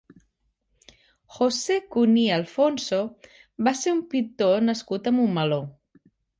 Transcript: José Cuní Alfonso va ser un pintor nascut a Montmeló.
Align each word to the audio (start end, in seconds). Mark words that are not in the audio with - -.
José 1.35 1.77
Cuní 1.97 2.25
Alfonso 2.39 3.03
va 3.69 3.77
ser 3.83 3.95
un 3.99 4.03
pintor 4.17 4.67
nascut 4.73 5.15
a 5.15 5.17
Montmeló. 5.21 5.65